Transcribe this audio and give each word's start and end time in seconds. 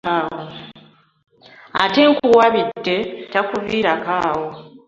Ate 1.83 2.01
nkuwabidde 2.11 2.95
takuviirako 3.31 4.11
awo. 4.27 4.47